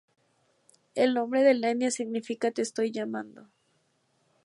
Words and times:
El 0.95 1.13
nombre 1.13 1.43
de 1.43 1.53
la 1.53 1.69
etnia 1.69 1.91
significa 1.91 2.49
"te 2.49 2.63
estoy 2.63 2.89
llamando". 2.89 3.47